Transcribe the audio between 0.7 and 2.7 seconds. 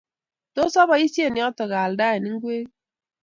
apoisyen yoto aaldae ingwek ii?